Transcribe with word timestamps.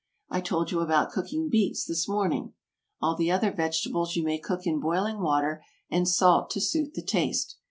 I 0.31 0.41
told 0.41 0.71
you 0.71 0.79
about 0.79 1.11
cooking 1.11 1.47
beets 1.47 1.85
this 1.85 2.07
morning. 2.09 2.53
All 3.03 3.15
the 3.15 3.29
other 3.29 3.51
vegetables 3.51 4.15
you 4.15 4.23
may 4.23 4.39
cook 4.39 4.65
in 4.65 4.79
boiling 4.79 5.19
water, 5.21 5.63
and 5.91 6.07
salt 6.09 6.49
to 6.49 6.59
suit 6.59 6.95
the 6.95 7.03
taste. 7.03 7.59